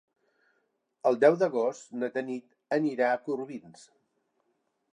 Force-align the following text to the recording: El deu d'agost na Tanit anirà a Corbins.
El 1.09 1.19
deu 1.23 1.35
d'agost 1.41 1.93
na 2.03 2.09
Tanit 2.15 2.57
anirà 2.79 3.11
a 3.11 3.21
Corbins. 3.29 3.85